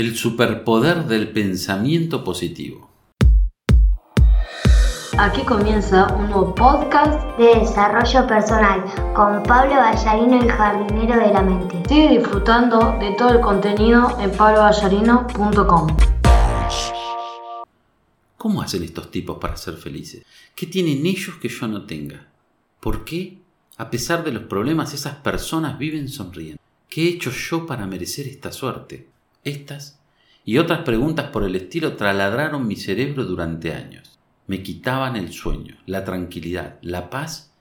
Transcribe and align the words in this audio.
El 0.00 0.16
superpoder 0.16 1.04
del 1.04 1.28
pensamiento 1.28 2.24
positivo. 2.24 2.88
Aquí 5.18 5.42
comienza 5.42 6.14
un 6.14 6.30
nuevo 6.30 6.54
podcast 6.54 7.36
de 7.36 7.60
desarrollo 7.60 8.26
personal 8.26 8.82
con 9.14 9.42
Pablo 9.42 9.74
Ballarino, 9.74 10.40
el 10.40 10.50
jardinero 10.50 11.20
de 11.20 11.34
la 11.34 11.42
mente. 11.42 11.82
Sigue 11.86 12.16
disfrutando 12.16 12.96
de 12.98 13.12
todo 13.12 13.28
el 13.34 13.40
contenido 13.42 14.16
en 14.18 14.30
pabloballarino.com. 14.30 15.88
¿Cómo 18.38 18.62
hacen 18.62 18.82
estos 18.82 19.10
tipos 19.10 19.36
para 19.36 19.58
ser 19.58 19.74
felices? 19.74 20.24
¿Qué 20.54 20.66
tienen 20.66 21.04
ellos 21.04 21.36
que 21.36 21.50
yo 21.50 21.68
no 21.68 21.84
tenga? 21.84 22.26
¿Por 22.80 23.04
qué, 23.04 23.36
a 23.76 23.90
pesar 23.90 24.24
de 24.24 24.32
los 24.32 24.44
problemas, 24.44 24.94
esas 24.94 25.16
personas 25.16 25.78
viven 25.78 26.08
sonriendo? 26.08 26.58
¿Qué 26.88 27.02
he 27.02 27.08
hecho 27.10 27.30
yo 27.30 27.66
para 27.66 27.86
merecer 27.86 28.26
esta 28.26 28.50
suerte? 28.50 29.09
Estas 29.44 29.98
y 30.44 30.58
otras 30.58 30.80
preguntas 30.80 31.30
por 31.30 31.44
el 31.44 31.56
estilo 31.56 31.96
traladraron 31.96 32.66
mi 32.66 32.76
cerebro 32.76 33.24
durante 33.24 33.72
años. 33.72 34.18
Me 34.46 34.62
quitaban 34.62 35.16
el 35.16 35.32
sueño, 35.32 35.76
la 35.86 36.04
tranquilidad, 36.04 36.78
la 36.82 37.08
paz 37.08 37.54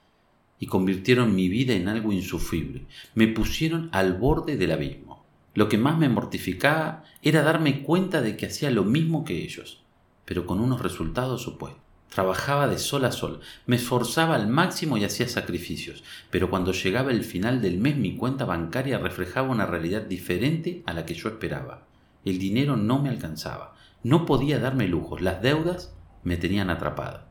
y 0.59 0.65
convirtieron 0.65 1.35
mi 1.35 1.47
vida 1.47 1.73
en 1.73 1.87
algo 1.87 2.11
insufrible. 2.11 2.85
Me 3.15 3.27
pusieron 3.27 3.89
al 3.93 4.13
borde 4.13 4.57
del 4.57 4.71
abismo. 4.71 5.23
Lo 5.53 5.70
que 5.70 5.77
más 5.77 5.97
me 5.97 6.09
mortificaba 6.09 7.03
era 7.21 7.43
darme 7.43 7.81
cuenta 7.84 8.21
de 8.21 8.35
que 8.35 8.48
hacía 8.48 8.71
lo 8.71 8.84
mismo 8.84 9.23
que 9.23 9.41
ellos, 9.41 9.81
pero 10.25 10.45
con 10.45 10.59
unos 10.59 10.81
resultados 10.81 11.43
supuestos. 11.43 11.88
Trabajaba 12.09 12.68
de 12.68 12.80
sol 12.80 13.05
a 13.05 13.12
sol, 13.12 13.40
me 13.68 13.76
esforzaba 13.76 14.36
al 14.36 14.48
máximo 14.48 14.98
y 14.98 15.04
hacía 15.04 15.27
sacrificios, 15.27 16.04
pero 16.32 16.49
cuando 16.49 16.72
llegaba 16.72 17.12
el 17.12 17.23
final 17.23 17.62
del 17.62 17.77
mes 17.77 17.98
mi 17.98 18.18
cuenta 18.18 18.45
bancaria 18.45 18.98
reflejaba 18.98 19.49
una 19.49 19.68
realidad 19.68 20.02
diferente 20.02 20.82
a 20.88 20.94
la 20.94 21.05
que 21.05 21.13
yo 21.13 21.30
esperaba. 21.30 21.88
El 22.26 22.40
dinero 22.40 22.77
no 22.77 22.99
me 22.99 23.09
alcanzaba, 23.09 23.76
no 24.04 24.26
podía 24.26 24.59
darme 24.59 24.88
lujos, 24.88 25.22
las 25.22 25.41
deudas 25.41 25.96
me 26.24 26.38
tenían 26.38 26.71
atrapado. 26.71 27.26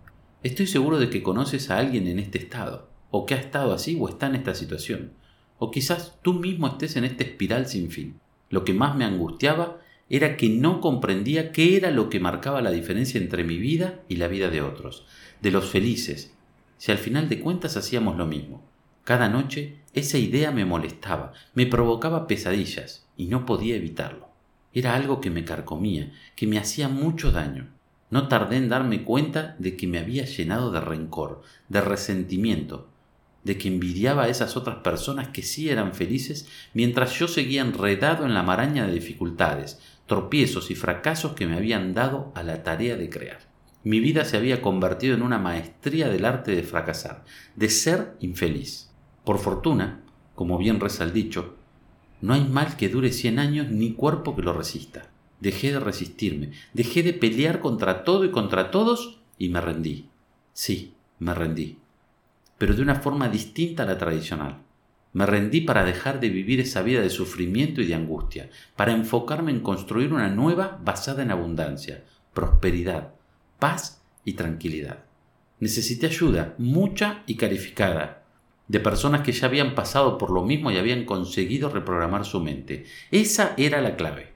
Estoy 0.44 0.68
seguro 0.68 0.98
de 0.98 1.10
que 1.10 1.24
conoces 1.24 1.70
a 1.70 1.78
alguien 1.78 2.06
en 2.06 2.20
este 2.20 2.38
estado, 2.38 2.88
o 3.10 3.26
que 3.26 3.34
ha 3.34 3.38
estado 3.38 3.72
así 3.72 3.98
o 4.00 4.08
está 4.08 4.28
en 4.28 4.36
esta 4.36 4.54
situación, 4.54 5.12
o 5.58 5.72
quizás 5.72 6.18
tú 6.22 6.34
mismo 6.34 6.68
estés 6.68 6.94
en 6.94 7.04
esta 7.04 7.24
espiral 7.24 7.66
sin 7.66 7.90
fin. 7.90 8.20
Lo 8.48 8.64
que 8.64 8.74
más 8.74 8.96
me 8.96 9.04
angustiaba 9.04 9.78
era 10.10 10.36
que 10.36 10.48
no 10.48 10.80
comprendía 10.80 11.52
qué 11.52 11.76
era 11.76 11.90
lo 11.90 12.08
que 12.08 12.20
marcaba 12.20 12.62
la 12.62 12.70
diferencia 12.70 13.20
entre 13.20 13.44
mi 13.44 13.58
vida 13.58 14.00
y 14.08 14.16
la 14.16 14.28
vida 14.28 14.48
de 14.48 14.62
otros, 14.62 15.06
de 15.42 15.50
los 15.50 15.66
felices, 15.66 16.32
si 16.78 16.92
al 16.92 16.98
final 16.98 17.28
de 17.28 17.40
cuentas 17.40 17.76
hacíamos 17.76 18.16
lo 18.16 18.26
mismo. 18.26 18.62
Cada 19.04 19.28
noche 19.28 19.76
esa 19.94 20.18
idea 20.18 20.50
me 20.50 20.64
molestaba, 20.64 21.32
me 21.54 21.66
provocaba 21.66 22.26
pesadillas 22.26 23.06
y 23.16 23.26
no 23.26 23.46
podía 23.46 23.76
evitarlo. 23.76 24.28
Era 24.72 24.94
algo 24.94 25.20
que 25.20 25.30
me 25.30 25.44
carcomía, 25.44 26.12
que 26.36 26.46
me 26.46 26.58
hacía 26.58 26.88
mucho 26.88 27.32
daño. 27.32 27.68
No 28.10 28.28
tardé 28.28 28.56
en 28.56 28.68
darme 28.68 29.04
cuenta 29.04 29.56
de 29.58 29.76
que 29.76 29.86
me 29.86 29.98
había 29.98 30.24
llenado 30.24 30.70
de 30.70 30.80
rencor, 30.80 31.42
de 31.68 31.80
resentimiento, 31.80 32.88
de 33.44 33.58
que 33.58 33.68
envidiaba 33.68 34.24
a 34.24 34.28
esas 34.28 34.56
otras 34.56 34.76
personas 34.76 35.28
que 35.28 35.42
sí 35.42 35.70
eran 35.70 35.94
felices 35.94 36.48
mientras 36.74 37.18
yo 37.18 37.28
seguía 37.28 37.62
enredado 37.62 38.26
en 38.26 38.34
la 38.34 38.42
maraña 38.42 38.86
de 38.86 38.92
dificultades, 38.92 39.80
tropiezos 40.08 40.72
y 40.72 40.74
fracasos 40.74 41.34
que 41.34 41.46
me 41.46 41.56
habían 41.56 41.94
dado 41.94 42.32
a 42.34 42.42
la 42.42 42.64
tarea 42.64 42.96
de 42.96 43.08
crear. 43.08 43.38
Mi 43.84 44.00
vida 44.00 44.24
se 44.24 44.36
había 44.36 44.60
convertido 44.60 45.14
en 45.14 45.22
una 45.22 45.38
maestría 45.38 46.08
del 46.08 46.24
arte 46.24 46.56
de 46.56 46.64
fracasar, 46.64 47.24
de 47.54 47.68
ser 47.68 48.16
infeliz. 48.18 48.90
Por 49.24 49.38
fortuna, 49.38 50.02
como 50.34 50.58
bien 50.58 50.80
reza 50.80 51.04
el 51.04 51.12
dicho, 51.12 51.56
no 52.20 52.34
hay 52.34 52.42
mal 52.42 52.76
que 52.76 52.88
dure 52.88 53.12
cien 53.12 53.38
años 53.38 53.68
ni 53.68 53.92
cuerpo 53.92 54.34
que 54.34 54.42
lo 54.42 54.52
resista. 54.52 55.10
Dejé 55.40 55.72
de 55.72 55.80
resistirme, 55.80 56.50
dejé 56.72 57.04
de 57.04 57.12
pelear 57.12 57.60
contra 57.60 58.02
todo 58.02 58.24
y 58.24 58.30
contra 58.30 58.72
todos 58.72 59.20
y 59.36 59.50
me 59.50 59.60
rendí. 59.60 60.08
Sí, 60.52 60.94
me 61.20 61.34
rendí. 61.34 61.78
Pero 62.56 62.74
de 62.74 62.82
una 62.82 62.96
forma 62.96 63.28
distinta 63.28 63.84
a 63.84 63.86
la 63.86 63.98
tradicional. 63.98 64.62
Me 65.12 65.26
rendí 65.26 65.62
para 65.62 65.84
dejar 65.84 66.20
de 66.20 66.28
vivir 66.28 66.60
esa 66.60 66.82
vida 66.82 67.00
de 67.00 67.10
sufrimiento 67.10 67.80
y 67.80 67.86
de 67.86 67.94
angustia, 67.94 68.50
para 68.76 68.92
enfocarme 68.92 69.50
en 69.50 69.60
construir 69.60 70.12
una 70.12 70.28
nueva 70.28 70.78
basada 70.84 71.22
en 71.22 71.30
abundancia, 71.30 72.04
prosperidad, 72.34 73.14
paz 73.58 74.02
y 74.24 74.34
tranquilidad. 74.34 75.04
Necesité 75.60 76.06
ayuda, 76.06 76.54
mucha 76.58 77.22
y 77.26 77.36
calificada, 77.36 78.22
de 78.68 78.80
personas 78.80 79.22
que 79.22 79.32
ya 79.32 79.46
habían 79.46 79.74
pasado 79.74 80.18
por 80.18 80.30
lo 80.30 80.44
mismo 80.44 80.70
y 80.70 80.76
habían 80.76 81.04
conseguido 81.04 81.70
reprogramar 81.70 82.24
su 82.24 82.40
mente. 82.40 82.84
Esa 83.10 83.54
era 83.56 83.80
la 83.80 83.96
clave. 83.96 84.32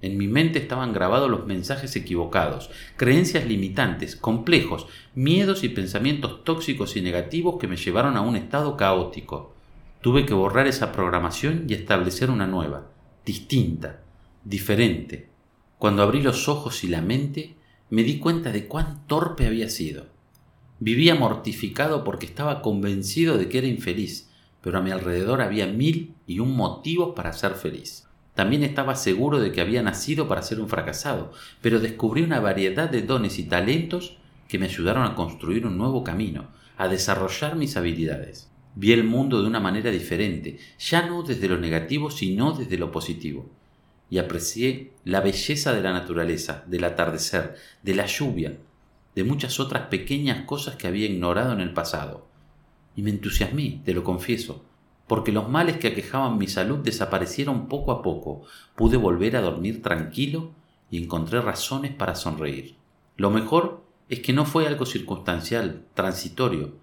En 0.00 0.16
mi 0.16 0.28
mente 0.28 0.58
estaban 0.58 0.92
grabados 0.92 1.30
los 1.30 1.46
mensajes 1.46 1.96
equivocados, 1.96 2.70
creencias 2.96 3.46
limitantes, 3.46 4.16
complejos, 4.16 4.86
miedos 5.14 5.64
y 5.64 5.70
pensamientos 5.70 6.44
tóxicos 6.44 6.96
y 6.96 7.00
negativos 7.00 7.56
que 7.58 7.68
me 7.68 7.76
llevaron 7.76 8.16
a 8.16 8.20
un 8.20 8.36
estado 8.36 8.76
caótico. 8.76 9.53
Tuve 10.04 10.26
que 10.26 10.34
borrar 10.34 10.66
esa 10.66 10.92
programación 10.92 11.64
y 11.66 11.72
establecer 11.72 12.28
una 12.28 12.46
nueva, 12.46 12.90
distinta, 13.24 14.02
diferente. 14.44 15.30
Cuando 15.78 16.02
abrí 16.02 16.20
los 16.20 16.46
ojos 16.46 16.84
y 16.84 16.88
la 16.88 17.00
mente, 17.00 17.54
me 17.88 18.02
di 18.02 18.18
cuenta 18.18 18.52
de 18.52 18.66
cuán 18.66 19.06
torpe 19.06 19.46
había 19.46 19.70
sido. 19.70 20.04
Vivía 20.78 21.14
mortificado 21.14 22.04
porque 22.04 22.26
estaba 22.26 22.60
convencido 22.60 23.38
de 23.38 23.48
que 23.48 23.56
era 23.56 23.66
infeliz, 23.66 24.28
pero 24.60 24.76
a 24.76 24.82
mi 24.82 24.90
alrededor 24.90 25.40
había 25.40 25.66
mil 25.68 26.14
y 26.26 26.38
un 26.38 26.54
motivos 26.54 27.14
para 27.16 27.32
ser 27.32 27.54
feliz. 27.54 28.06
También 28.34 28.62
estaba 28.62 28.96
seguro 28.96 29.40
de 29.40 29.52
que 29.52 29.62
había 29.62 29.82
nacido 29.82 30.28
para 30.28 30.42
ser 30.42 30.60
un 30.60 30.68
fracasado, 30.68 31.32
pero 31.62 31.80
descubrí 31.80 32.20
una 32.20 32.40
variedad 32.40 32.90
de 32.90 33.00
dones 33.00 33.38
y 33.38 33.44
talentos 33.44 34.18
que 34.48 34.58
me 34.58 34.66
ayudaron 34.66 35.06
a 35.06 35.14
construir 35.14 35.66
un 35.66 35.78
nuevo 35.78 36.04
camino, 36.04 36.48
a 36.76 36.88
desarrollar 36.88 37.56
mis 37.56 37.78
habilidades. 37.78 38.50
Vi 38.76 38.92
el 38.92 39.04
mundo 39.04 39.40
de 39.40 39.46
una 39.46 39.60
manera 39.60 39.90
diferente, 39.90 40.58
ya 40.78 41.06
no 41.06 41.22
desde 41.22 41.48
lo 41.48 41.58
negativo, 41.58 42.10
sino 42.10 42.52
desde 42.52 42.76
lo 42.76 42.90
positivo. 42.90 43.46
Y 44.10 44.18
aprecié 44.18 44.92
la 45.04 45.20
belleza 45.20 45.72
de 45.72 45.80
la 45.80 45.92
naturaleza, 45.92 46.64
del 46.66 46.84
atardecer, 46.84 47.54
de 47.82 47.94
la 47.94 48.06
lluvia, 48.06 48.58
de 49.14 49.24
muchas 49.24 49.60
otras 49.60 49.86
pequeñas 49.86 50.44
cosas 50.44 50.76
que 50.76 50.88
había 50.88 51.06
ignorado 51.06 51.52
en 51.52 51.60
el 51.60 51.72
pasado. 51.72 52.26
Y 52.96 53.02
me 53.02 53.10
entusiasmé, 53.10 53.80
te 53.84 53.94
lo 53.94 54.02
confieso, 54.02 54.64
porque 55.06 55.32
los 55.32 55.48
males 55.48 55.76
que 55.76 55.88
aquejaban 55.88 56.38
mi 56.38 56.48
salud 56.48 56.78
desaparecieron 56.78 57.68
poco 57.68 57.92
a 57.92 58.02
poco. 58.02 58.42
Pude 58.74 58.96
volver 58.96 59.36
a 59.36 59.40
dormir 59.40 59.82
tranquilo 59.82 60.50
y 60.90 61.02
encontré 61.02 61.40
razones 61.40 61.92
para 61.92 62.14
sonreír. 62.14 62.76
Lo 63.16 63.30
mejor 63.30 63.84
es 64.08 64.20
que 64.20 64.32
no 64.32 64.44
fue 64.44 64.66
algo 64.66 64.86
circunstancial, 64.86 65.84
transitorio, 65.94 66.74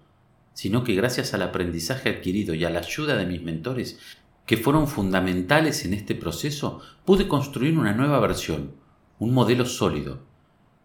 sino 0.54 0.84
que 0.84 0.94
gracias 0.94 1.34
al 1.34 1.42
aprendizaje 1.42 2.10
adquirido 2.10 2.54
y 2.54 2.64
a 2.64 2.70
la 2.70 2.80
ayuda 2.80 3.16
de 3.16 3.26
mis 3.26 3.42
mentores, 3.42 3.98
que 4.46 4.56
fueron 4.56 4.88
fundamentales 4.88 5.84
en 5.84 5.94
este 5.94 6.14
proceso, 6.14 6.80
pude 7.04 7.28
construir 7.28 7.78
una 7.78 7.92
nueva 7.92 8.20
versión, 8.20 8.72
un 9.18 9.32
modelo 9.32 9.66
sólido. 9.66 10.20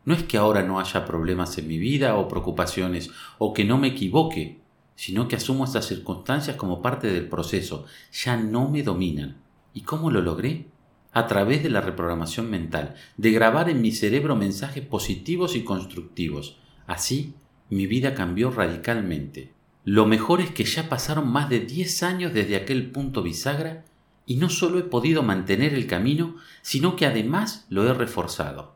No 0.05 0.13
es 0.13 0.23
que 0.23 0.37
ahora 0.37 0.63
no 0.63 0.79
haya 0.79 1.05
problemas 1.05 1.57
en 1.57 1.67
mi 1.67 1.77
vida 1.77 2.15
o 2.15 2.27
preocupaciones, 2.27 3.09
o 3.39 3.53
que 3.53 3.65
no 3.65 3.77
me 3.77 3.87
equivoque, 3.87 4.61
sino 4.95 5.27
que 5.27 5.35
asumo 5.35 5.65
estas 5.65 5.85
circunstancias 5.85 6.55
como 6.55 6.81
parte 6.81 7.07
del 7.07 7.27
proceso, 7.27 7.85
ya 8.11 8.37
no 8.37 8.69
me 8.69 8.83
dominan. 8.83 9.37
¿Y 9.73 9.81
cómo 9.81 10.09
lo 10.11 10.21
logré? 10.21 10.67
A 11.11 11.27
través 11.27 11.61
de 11.61 11.69
la 11.69 11.81
reprogramación 11.81 12.49
mental, 12.49 12.95
de 13.17 13.31
grabar 13.31 13.69
en 13.69 13.81
mi 13.81 13.91
cerebro 13.91 14.35
mensajes 14.35 14.85
positivos 14.85 15.55
y 15.55 15.63
constructivos. 15.63 16.57
Así, 16.85 17.33
mi 17.69 17.85
vida 17.85 18.13
cambió 18.13 18.49
radicalmente. 18.49 19.56
Lo 19.89 20.05
mejor 20.05 20.41
es 20.41 20.51
que 20.51 20.65
ya 20.65 20.89
pasaron 20.89 21.31
más 21.31 21.49
de 21.49 21.61
10 21.61 22.03
años 22.03 22.33
desde 22.33 22.57
aquel 22.57 22.91
punto 22.91 23.23
bisagra 23.23 23.85
y 24.25 24.35
no 24.35 24.49
solo 24.49 24.79
he 24.79 24.83
podido 24.83 25.23
mantener 25.23 25.73
el 25.73 25.87
camino, 25.87 26.35
sino 26.61 26.97
que 26.97 27.05
además 27.05 27.65
lo 27.69 27.87
he 27.87 27.93
reforzado. 27.93 28.75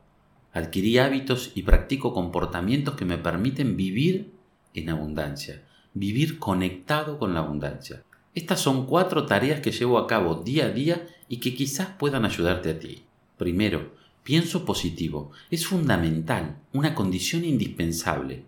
Adquirí 0.54 0.96
hábitos 0.96 1.52
y 1.54 1.64
practico 1.64 2.14
comportamientos 2.14 2.94
que 2.94 3.04
me 3.04 3.18
permiten 3.18 3.76
vivir 3.76 4.32
en 4.72 4.88
abundancia, 4.88 5.62
vivir 5.92 6.38
conectado 6.38 7.18
con 7.18 7.34
la 7.34 7.40
abundancia. 7.40 8.02
Estas 8.34 8.60
son 8.60 8.86
cuatro 8.86 9.26
tareas 9.26 9.60
que 9.60 9.70
llevo 9.70 9.98
a 9.98 10.06
cabo 10.06 10.36
día 10.36 10.64
a 10.64 10.70
día 10.70 11.06
y 11.28 11.40
que 11.40 11.54
quizás 11.54 11.88
puedan 11.98 12.24
ayudarte 12.24 12.70
a 12.70 12.78
ti. 12.78 13.04
Primero, 13.36 13.92
pienso 14.22 14.64
positivo. 14.64 15.30
Es 15.50 15.66
fundamental, 15.66 16.56
una 16.72 16.94
condición 16.94 17.44
indispensable. 17.44 18.46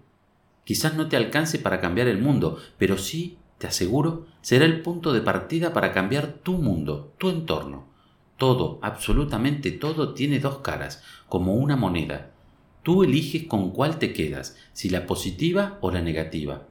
Quizás 0.64 0.94
no 0.94 1.08
te 1.08 1.16
alcance 1.16 1.58
para 1.58 1.80
cambiar 1.80 2.08
el 2.08 2.20
mundo, 2.20 2.58
pero 2.78 2.96
sí, 2.98 3.38
te 3.58 3.66
aseguro, 3.66 4.26
será 4.40 4.64
el 4.64 4.80
punto 4.80 5.12
de 5.12 5.20
partida 5.20 5.72
para 5.72 5.92
cambiar 5.92 6.26
tu 6.42 6.54
mundo, 6.54 7.12
tu 7.18 7.28
entorno. 7.28 7.86
Todo, 8.36 8.78
absolutamente 8.82 9.70
todo, 9.70 10.14
tiene 10.14 10.40
dos 10.40 10.58
caras, 10.58 11.02
como 11.28 11.54
una 11.54 11.76
moneda. 11.76 12.30
Tú 12.82 13.04
eliges 13.04 13.44
con 13.44 13.70
cuál 13.70 13.98
te 13.98 14.12
quedas, 14.12 14.56
si 14.72 14.90
la 14.90 15.06
positiva 15.06 15.78
o 15.80 15.90
la 15.90 16.02
negativa. 16.02 16.66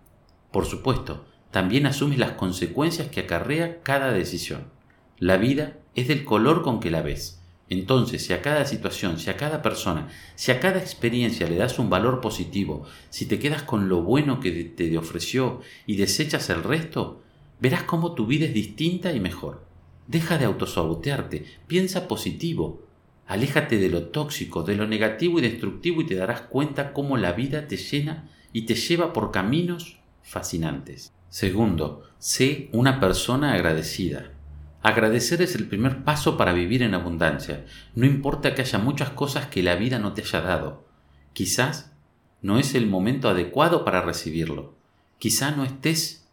Por 0.52 0.66
supuesto, 0.66 1.26
también 1.52 1.86
asumes 1.86 2.18
las 2.18 2.32
consecuencias 2.32 3.08
que 3.10 3.22
acarrea 3.22 3.82
cada 3.82 4.12
decisión. 4.12 4.66
La 5.20 5.38
vida 5.38 5.78
es 5.96 6.08
del 6.08 6.26
color 6.26 6.64
con 6.64 6.80
que 6.80 6.92
la 6.92 7.02
ves. 7.02 7.43
Entonces, 7.70 8.26
si 8.26 8.34
a 8.34 8.42
cada 8.42 8.66
situación, 8.66 9.18
si 9.20 9.30
a 9.30 9.38
cada 9.38 9.62
persona, 9.62 10.10
si 10.36 10.52
a 10.52 10.60
cada 10.60 10.80
experiencia 10.80 11.48
le 11.48 11.56
das 11.56 11.80
un 11.80 11.90
valor 11.90 12.22
positivo, 12.22 12.86
si 13.10 13.26
te 13.26 13.40
quedas 13.40 13.64
con 13.64 13.90
lo 13.90 14.02
bueno 14.02 14.40
que 14.40 14.64
te 14.64 14.98
ofreció 14.98 15.62
y 15.86 15.96
desechas 15.96 16.50
el 16.50 16.64
resto, 16.64 17.22
verás 17.60 17.84
cómo 17.84 18.14
tu 18.14 18.28
vida 18.28 18.46
es 18.46 18.54
distinta 18.54 19.14
y 19.14 19.20
mejor. 19.20 19.64
Deja 20.08 20.38
de 20.38 20.46
autosabotearte, 20.46 21.46
piensa 21.66 22.08
positivo, 22.08 22.82
aléjate 23.26 23.78
de 23.78 23.90
lo 23.90 24.08
tóxico, 24.08 24.64
de 24.64 24.76
lo 24.76 24.86
negativo 24.86 25.40
y 25.40 25.44
destructivo 25.44 26.02
y 26.02 26.06
te 26.06 26.16
darás 26.16 26.42
cuenta 26.42 26.92
cómo 26.92 27.16
la 27.16 27.32
vida 27.32 27.68
te 27.68 27.78
llena 27.78 28.30
y 28.52 28.64
te 28.64 28.76
lleva 28.76 29.14
por 29.14 29.32
caminos 29.32 30.00
fascinantes. 30.22 31.14
Segundo, 31.30 32.04
sé 32.20 32.70
una 32.74 33.00
persona 33.00 33.54
agradecida. 33.54 34.33
Agradecer 34.84 35.42
es 35.42 35.56
el 35.56 35.66
primer 35.70 36.04
paso 36.04 36.36
para 36.36 36.52
vivir 36.52 36.84
en 36.84 36.94
abundancia. 36.94 37.66
No 37.96 38.06
importa 38.06 38.54
que 38.54 38.64
haya 38.64 38.80
muchas 38.80 39.12
cosas 39.12 39.48
que 39.48 39.64
la 39.64 39.76
vida 39.76 39.98
no 39.98 40.12
te 40.12 40.22
haya 40.22 40.42
dado. 40.42 40.84
Quizás 41.32 41.94
no 42.42 42.60
es 42.60 42.76
el 42.76 42.88
momento 42.88 43.30
adecuado 43.30 43.86
para 43.86 44.02
recibirlo. 44.02 44.76
Quizás 45.20 45.56
no 45.56 45.64
estés 45.64 46.28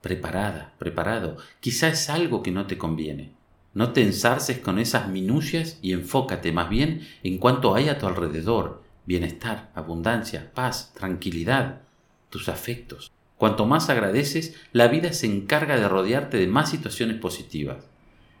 preparada, 0.00 0.74
preparado. 0.78 1.36
Quizás 1.60 1.92
es 1.92 2.10
algo 2.10 2.42
que 2.42 2.50
no 2.50 2.66
te 2.66 2.76
conviene. 2.76 3.34
No 3.72 3.92
te 3.92 4.02
ensarces 4.02 4.58
con 4.58 4.80
esas 4.80 5.08
minucias 5.08 5.78
y 5.80 5.92
enfócate 5.92 6.50
más 6.50 6.68
bien 6.68 7.06
en 7.22 7.38
cuanto 7.38 7.76
hay 7.76 7.88
a 7.88 7.98
tu 7.98 8.08
alrededor. 8.08 8.82
Bienestar, 9.04 9.70
abundancia, 9.76 10.50
paz, 10.54 10.92
tranquilidad, 10.92 11.82
tus 12.30 12.48
afectos. 12.48 13.12
Cuanto 13.36 13.66
más 13.66 13.90
agradeces, 13.90 14.54
la 14.72 14.88
vida 14.88 15.12
se 15.12 15.26
encarga 15.26 15.76
de 15.76 15.88
rodearte 15.88 16.38
de 16.38 16.46
más 16.46 16.70
situaciones 16.70 17.18
positivas. 17.18 17.84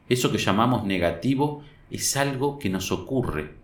Eso 0.08 0.32
que 0.32 0.38
llamamos 0.38 0.84
negativo 0.84 1.62
es 1.90 2.16
algo 2.16 2.58
que 2.58 2.70
nos 2.70 2.92
ocurre, 2.92 3.54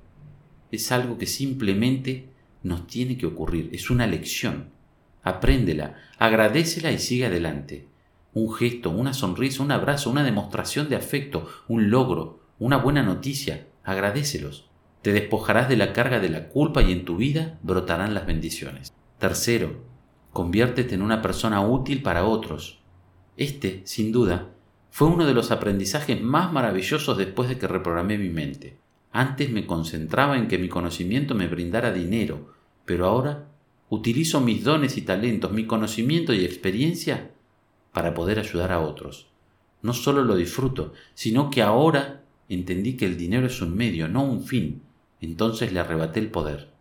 es 0.70 0.92
algo 0.92 1.18
que 1.18 1.26
simplemente 1.26 2.28
nos 2.62 2.86
tiene 2.86 3.16
que 3.16 3.26
ocurrir, 3.26 3.70
es 3.72 3.90
una 3.90 4.06
lección. 4.06 4.70
Apréndela, 5.22 5.96
agradecela 6.18 6.92
y 6.92 6.98
sigue 6.98 7.26
adelante. 7.26 7.86
Un 8.34 8.52
gesto, 8.52 8.90
una 8.90 9.14
sonrisa, 9.14 9.62
un 9.62 9.70
abrazo, 9.70 10.10
una 10.10 10.24
demostración 10.24 10.88
de 10.88 10.96
afecto, 10.96 11.48
un 11.68 11.90
logro, 11.90 12.40
una 12.58 12.76
buena 12.76 13.02
noticia, 13.02 13.66
agradecelos. 13.84 14.68
Te 15.02 15.12
despojarás 15.12 15.68
de 15.68 15.76
la 15.76 15.92
carga 15.92 16.20
de 16.20 16.28
la 16.28 16.48
culpa 16.48 16.82
y 16.82 16.92
en 16.92 17.04
tu 17.04 17.16
vida 17.16 17.58
brotarán 17.62 18.14
las 18.14 18.26
bendiciones. 18.26 18.92
Tercero, 19.18 19.91
Conviértete 20.32 20.94
en 20.94 21.02
una 21.02 21.20
persona 21.20 21.60
útil 21.60 22.02
para 22.02 22.24
otros. 22.24 22.80
Este, 23.36 23.82
sin 23.84 24.12
duda, 24.12 24.48
fue 24.90 25.08
uno 25.08 25.26
de 25.26 25.34
los 25.34 25.50
aprendizajes 25.50 26.20
más 26.20 26.52
maravillosos 26.52 27.16
después 27.18 27.48
de 27.48 27.58
que 27.58 27.68
reprogramé 27.68 28.18
mi 28.18 28.30
mente. 28.30 28.78
Antes 29.12 29.50
me 29.50 29.66
concentraba 29.66 30.38
en 30.38 30.48
que 30.48 30.58
mi 30.58 30.68
conocimiento 30.68 31.34
me 31.34 31.48
brindara 31.48 31.92
dinero, 31.92 32.54
pero 32.86 33.06
ahora 33.06 33.48
utilizo 33.90 34.40
mis 34.40 34.64
dones 34.64 34.96
y 34.96 35.02
talentos, 35.02 35.52
mi 35.52 35.66
conocimiento 35.66 36.32
y 36.32 36.44
experiencia 36.46 37.30
para 37.92 38.14
poder 38.14 38.38
ayudar 38.38 38.72
a 38.72 38.80
otros. 38.80 39.28
No 39.82 39.92
solo 39.92 40.24
lo 40.24 40.34
disfruto, 40.34 40.94
sino 41.12 41.50
que 41.50 41.60
ahora 41.60 42.24
entendí 42.48 42.96
que 42.96 43.04
el 43.04 43.18
dinero 43.18 43.46
es 43.46 43.60
un 43.60 43.76
medio, 43.76 44.08
no 44.08 44.24
un 44.24 44.44
fin. 44.44 44.82
Entonces 45.20 45.72
le 45.72 45.80
arrebaté 45.80 46.20
el 46.20 46.30
poder. 46.30 46.71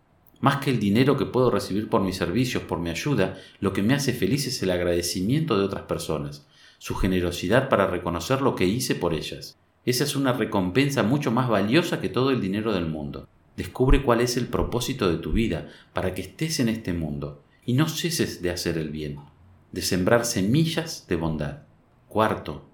Más 0.42 0.56
que 0.56 0.70
el 0.70 0.80
dinero 0.80 1.16
que 1.16 1.24
puedo 1.24 1.52
recibir 1.52 1.88
por 1.88 2.02
mis 2.02 2.16
servicios, 2.16 2.64
por 2.64 2.80
mi 2.80 2.90
ayuda, 2.90 3.38
lo 3.60 3.72
que 3.72 3.80
me 3.84 3.94
hace 3.94 4.12
feliz 4.12 4.44
es 4.48 4.60
el 4.64 4.72
agradecimiento 4.72 5.56
de 5.56 5.64
otras 5.64 5.84
personas, 5.84 6.48
su 6.78 6.96
generosidad 6.96 7.68
para 7.68 7.86
reconocer 7.86 8.42
lo 8.42 8.56
que 8.56 8.66
hice 8.66 8.96
por 8.96 9.14
ellas. 9.14 9.56
Esa 9.84 10.02
es 10.02 10.16
una 10.16 10.32
recompensa 10.32 11.04
mucho 11.04 11.30
más 11.30 11.48
valiosa 11.48 12.00
que 12.00 12.08
todo 12.08 12.32
el 12.32 12.40
dinero 12.40 12.72
del 12.72 12.86
mundo. 12.86 13.28
Descubre 13.56 14.02
cuál 14.02 14.20
es 14.20 14.36
el 14.36 14.48
propósito 14.48 15.08
de 15.08 15.18
tu 15.18 15.30
vida 15.30 15.68
para 15.92 16.12
que 16.12 16.22
estés 16.22 16.58
en 16.58 16.68
este 16.68 16.92
mundo 16.92 17.44
y 17.64 17.74
no 17.74 17.88
ceses 17.88 18.42
de 18.42 18.50
hacer 18.50 18.78
el 18.78 18.90
bien, 18.90 19.20
de 19.70 19.82
sembrar 19.82 20.24
semillas 20.24 21.06
de 21.06 21.14
bondad. 21.14 21.58
Cuarto, 22.08 22.64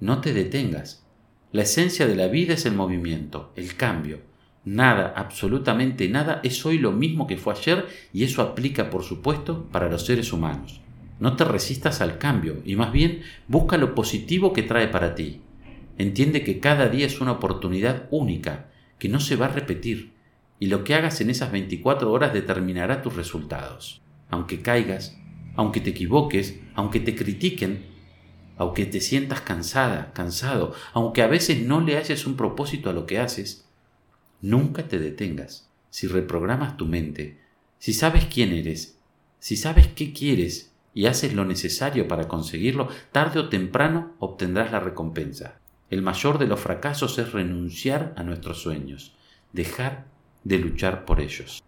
no 0.00 0.20
te 0.20 0.34
detengas. 0.34 1.06
La 1.52 1.62
esencia 1.62 2.08
de 2.08 2.16
la 2.16 2.26
vida 2.26 2.54
es 2.54 2.66
el 2.66 2.74
movimiento, 2.74 3.52
el 3.54 3.76
cambio. 3.76 4.22
Nada, 4.66 5.12
absolutamente 5.14 6.08
nada, 6.08 6.40
es 6.42 6.66
hoy 6.66 6.78
lo 6.78 6.90
mismo 6.90 7.28
que 7.28 7.36
fue 7.36 7.54
ayer 7.54 7.86
y 8.12 8.24
eso 8.24 8.42
aplica, 8.42 8.90
por 8.90 9.04
supuesto, 9.04 9.68
para 9.70 9.88
los 9.88 10.04
seres 10.04 10.32
humanos. 10.32 10.80
No 11.20 11.36
te 11.36 11.44
resistas 11.44 12.00
al 12.00 12.18
cambio 12.18 12.62
y 12.64 12.74
más 12.74 12.90
bien 12.90 13.22
busca 13.46 13.76
lo 13.76 13.94
positivo 13.94 14.52
que 14.52 14.64
trae 14.64 14.88
para 14.88 15.14
ti. 15.14 15.40
Entiende 15.98 16.42
que 16.42 16.58
cada 16.58 16.88
día 16.88 17.06
es 17.06 17.20
una 17.20 17.30
oportunidad 17.30 18.08
única, 18.10 18.66
que 18.98 19.08
no 19.08 19.20
se 19.20 19.36
va 19.36 19.46
a 19.46 19.50
repetir, 19.50 20.14
y 20.58 20.66
lo 20.66 20.82
que 20.82 20.96
hagas 20.96 21.20
en 21.20 21.30
esas 21.30 21.52
24 21.52 22.10
horas 22.10 22.32
determinará 22.32 23.02
tus 23.02 23.14
resultados. 23.14 24.02
Aunque 24.30 24.62
caigas, 24.62 25.16
aunque 25.54 25.80
te 25.80 25.90
equivoques, 25.90 26.58
aunque 26.74 26.98
te 26.98 27.14
critiquen, 27.14 27.84
aunque 28.58 28.84
te 28.84 29.00
sientas 29.00 29.42
cansada, 29.42 30.12
cansado, 30.12 30.74
aunque 30.92 31.22
a 31.22 31.28
veces 31.28 31.62
no 31.62 31.80
le 31.80 31.96
hayas 31.96 32.26
un 32.26 32.34
propósito 32.36 32.90
a 32.90 32.92
lo 32.92 33.06
que 33.06 33.20
haces, 33.20 33.65
Nunca 34.42 34.86
te 34.86 34.98
detengas. 34.98 35.68
Si 35.90 36.06
reprogramas 36.06 36.76
tu 36.76 36.86
mente, 36.86 37.40
si 37.78 37.94
sabes 37.94 38.26
quién 38.26 38.52
eres, 38.52 38.98
si 39.38 39.56
sabes 39.56 39.88
qué 39.88 40.12
quieres 40.12 40.72
y 40.92 41.06
haces 41.06 41.34
lo 41.34 41.44
necesario 41.44 42.08
para 42.08 42.28
conseguirlo, 42.28 42.88
tarde 43.12 43.40
o 43.40 43.48
temprano 43.48 44.12
obtendrás 44.18 44.72
la 44.72 44.80
recompensa. 44.80 45.58
El 45.88 46.02
mayor 46.02 46.38
de 46.38 46.46
los 46.46 46.60
fracasos 46.60 47.18
es 47.18 47.32
renunciar 47.32 48.12
a 48.16 48.22
nuestros 48.22 48.60
sueños, 48.60 49.14
dejar 49.52 50.06
de 50.44 50.58
luchar 50.58 51.04
por 51.04 51.20
ellos. 51.20 51.62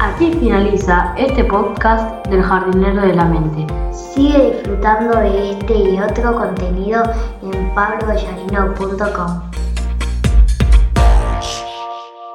Aquí 0.00 0.32
finaliza 0.32 1.14
este 1.16 1.44
podcast 1.44 2.26
del 2.28 2.42
jardinero 2.42 3.02
de 3.02 3.14
la 3.14 3.24
mente. 3.24 3.66
Sigue 3.92 4.52
disfrutando 4.52 5.18
de 5.18 5.52
este 5.52 5.74
y 5.74 6.00
otro 6.00 6.36
contenido 6.36 7.02
en 7.42 7.74
pabloyarino.com. 7.74 9.57